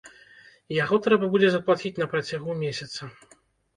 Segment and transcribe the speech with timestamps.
[0.75, 3.01] Яго трэба будзе заплаціць на працягу месяца.